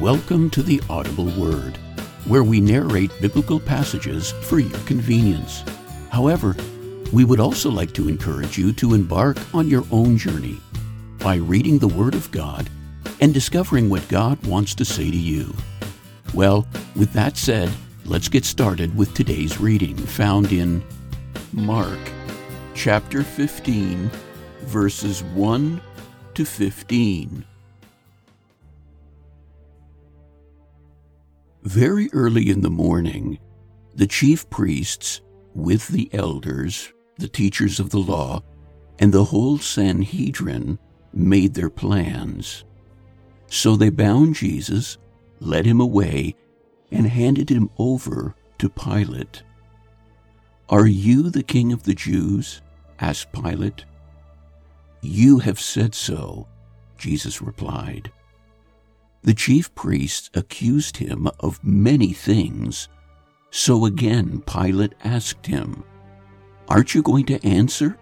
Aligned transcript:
Welcome 0.00 0.50
to 0.50 0.62
the 0.62 0.82
Audible 0.90 1.30
Word, 1.40 1.78
where 2.26 2.44
we 2.44 2.60
narrate 2.60 3.10
biblical 3.18 3.58
passages 3.58 4.32
for 4.42 4.58
your 4.58 4.78
convenience. 4.80 5.64
However, 6.10 6.54
we 7.14 7.24
would 7.24 7.40
also 7.40 7.70
like 7.70 7.94
to 7.94 8.06
encourage 8.06 8.58
you 8.58 8.74
to 8.74 8.92
embark 8.92 9.38
on 9.54 9.68
your 9.68 9.84
own 9.90 10.18
journey 10.18 10.60
by 11.18 11.36
reading 11.36 11.78
the 11.78 11.88
Word 11.88 12.14
of 12.14 12.30
God 12.30 12.68
and 13.22 13.32
discovering 13.32 13.88
what 13.88 14.06
God 14.08 14.44
wants 14.46 14.74
to 14.74 14.84
say 14.84 15.10
to 15.10 15.16
you. 15.16 15.54
Well, 16.34 16.68
with 16.94 17.14
that 17.14 17.38
said, 17.38 17.72
let's 18.04 18.28
get 18.28 18.44
started 18.44 18.94
with 18.94 19.14
today's 19.14 19.58
reading 19.58 19.96
found 19.96 20.52
in 20.52 20.84
Mark 21.54 21.98
chapter 22.74 23.22
15, 23.22 24.10
verses 24.66 25.22
1 25.22 25.80
to 26.34 26.44
15. 26.44 27.46
Very 31.66 32.08
early 32.12 32.48
in 32.48 32.60
the 32.60 32.70
morning, 32.70 33.40
the 33.92 34.06
chief 34.06 34.48
priests, 34.50 35.20
with 35.52 35.88
the 35.88 36.08
elders, 36.12 36.92
the 37.18 37.26
teachers 37.26 37.80
of 37.80 37.90
the 37.90 37.98
law, 37.98 38.40
and 39.00 39.12
the 39.12 39.24
whole 39.24 39.58
Sanhedrin, 39.58 40.78
made 41.12 41.54
their 41.54 41.68
plans. 41.68 42.64
So 43.48 43.74
they 43.74 43.90
bound 43.90 44.36
Jesus, 44.36 44.98
led 45.40 45.66
him 45.66 45.80
away, 45.80 46.36
and 46.92 47.04
handed 47.04 47.50
him 47.50 47.68
over 47.78 48.36
to 48.60 48.68
Pilate. 48.68 49.42
Are 50.68 50.86
you 50.86 51.30
the 51.30 51.42
king 51.42 51.72
of 51.72 51.82
the 51.82 51.94
Jews? 51.94 52.62
asked 53.00 53.32
Pilate. 53.32 53.84
You 55.00 55.40
have 55.40 55.58
said 55.58 55.96
so, 55.96 56.46
Jesus 56.96 57.42
replied. 57.42 58.12
The 59.26 59.34
chief 59.34 59.74
priests 59.74 60.30
accused 60.34 60.98
him 60.98 61.28
of 61.40 61.62
many 61.64 62.12
things. 62.12 62.88
So 63.50 63.84
again 63.84 64.40
Pilate 64.46 64.94
asked 65.02 65.44
him, 65.44 65.82
Aren't 66.68 66.94
you 66.94 67.02
going 67.02 67.26
to 67.26 67.44
answer? 67.44 67.98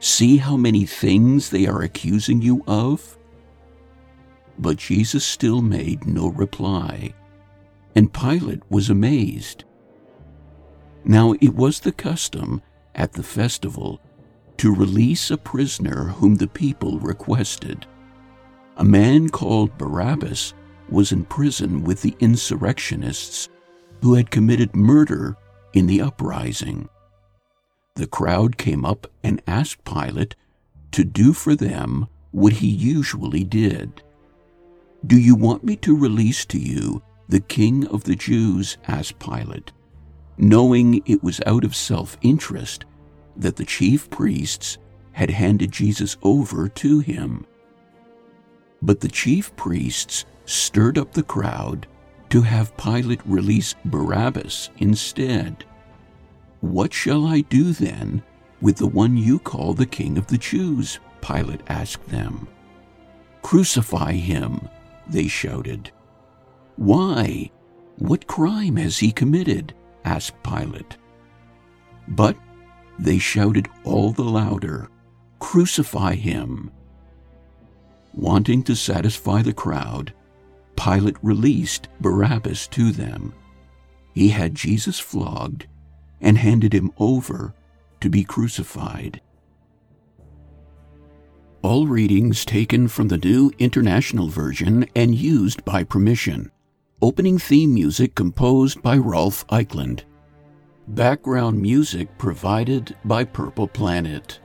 See 0.00 0.38
how 0.38 0.56
many 0.56 0.86
things 0.86 1.50
they 1.50 1.66
are 1.66 1.82
accusing 1.82 2.40
you 2.40 2.64
of? 2.66 3.18
But 4.58 4.78
Jesus 4.78 5.26
still 5.26 5.60
made 5.60 6.06
no 6.06 6.28
reply, 6.28 7.12
and 7.94 8.10
Pilate 8.10 8.62
was 8.70 8.88
amazed. 8.88 9.64
Now 11.04 11.32
it 11.34 11.54
was 11.54 11.80
the 11.80 11.92
custom 11.92 12.62
at 12.94 13.12
the 13.12 13.22
festival 13.22 14.00
to 14.56 14.74
release 14.74 15.30
a 15.30 15.36
prisoner 15.36 16.04
whom 16.04 16.36
the 16.36 16.48
people 16.48 16.98
requested. 16.98 17.86
A 18.78 18.84
man 18.84 19.30
called 19.30 19.78
Barabbas 19.78 20.52
was 20.90 21.10
in 21.10 21.24
prison 21.24 21.82
with 21.82 22.02
the 22.02 22.14
insurrectionists 22.20 23.48
who 24.02 24.14
had 24.14 24.30
committed 24.30 24.76
murder 24.76 25.36
in 25.72 25.86
the 25.86 26.02
uprising. 26.02 26.88
The 27.94 28.06
crowd 28.06 28.58
came 28.58 28.84
up 28.84 29.06
and 29.22 29.42
asked 29.46 29.84
Pilate 29.84 30.36
to 30.92 31.04
do 31.04 31.32
for 31.32 31.54
them 31.54 32.06
what 32.32 32.52
he 32.52 32.68
usually 32.68 33.44
did. 33.44 34.02
Do 35.06 35.18
you 35.18 35.34
want 35.34 35.64
me 35.64 35.76
to 35.76 35.96
release 35.96 36.44
to 36.46 36.58
you 36.58 37.02
the 37.28 37.40
king 37.40 37.86
of 37.86 38.04
the 38.04 38.14
Jews? 38.14 38.76
asked 38.86 39.18
Pilate, 39.18 39.72
knowing 40.36 41.02
it 41.06 41.22
was 41.22 41.40
out 41.46 41.64
of 41.64 41.74
self 41.74 42.18
interest 42.20 42.84
that 43.36 43.56
the 43.56 43.64
chief 43.64 44.10
priests 44.10 44.76
had 45.12 45.30
handed 45.30 45.72
Jesus 45.72 46.18
over 46.22 46.68
to 46.68 46.98
him. 47.00 47.46
But 48.82 49.00
the 49.00 49.08
chief 49.08 49.54
priests 49.56 50.24
stirred 50.44 50.98
up 50.98 51.12
the 51.12 51.22
crowd 51.22 51.86
to 52.30 52.42
have 52.42 52.76
Pilate 52.76 53.20
release 53.24 53.74
Barabbas 53.84 54.70
instead. 54.78 55.64
What 56.60 56.92
shall 56.92 57.26
I 57.26 57.40
do 57.42 57.72
then 57.72 58.22
with 58.60 58.76
the 58.76 58.86
one 58.86 59.16
you 59.16 59.38
call 59.38 59.74
the 59.74 59.86
King 59.86 60.18
of 60.18 60.26
the 60.26 60.38
Jews? 60.38 60.98
Pilate 61.20 61.62
asked 61.68 62.06
them. 62.08 62.48
Crucify 63.42 64.12
him, 64.12 64.68
they 65.08 65.28
shouted. 65.28 65.90
Why? 66.76 67.50
What 67.98 68.26
crime 68.26 68.76
has 68.76 68.98
he 68.98 69.12
committed? 69.12 69.74
asked 70.04 70.42
Pilate. 70.42 70.96
But 72.08 72.36
they 72.98 73.18
shouted 73.18 73.68
all 73.84 74.12
the 74.12 74.24
louder, 74.24 74.88
Crucify 75.38 76.14
him! 76.14 76.70
Wanting 78.16 78.62
to 78.64 78.74
satisfy 78.74 79.42
the 79.42 79.52
crowd, 79.52 80.12
Pilate 80.74 81.16
released 81.22 81.88
Barabbas 82.00 82.66
to 82.68 82.90
them. 82.90 83.34
He 84.14 84.30
had 84.30 84.54
Jesus 84.54 84.98
flogged 84.98 85.66
and 86.20 86.38
handed 86.38 86.72
him 86.72 86.90
over 86.98 87.54
to 88.00 88.08
be 88.08 88.24
crucified. 88.24 89.20
All 91.62 91.86
readings 91.86 92.44
taken 92.44 92.88
from 92.88 93.08
the 93.08 93.18
New 93.18 93.50
International 93.58 94.28
Version 94.28 94.86
and 94.94 95.14
used 95.14 95.64
by 95.64 95.84
permission. 95.84 96.50
Opening 97.02 97.38
theme 97.38 97.74
music 97.74 98.14
composed 98.14 98.80
by 98.80 98.96
Rolf 98.96 99.46
Eichland. 99.48 100.04
Background 100.88 101.60
music 101.60 102.16
provided 102.16 102.96
by 103.04 103.24
Purple 103.24 103.68
Planet. 103.68 104.38